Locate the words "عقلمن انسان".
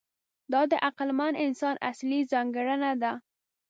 0.87-1.75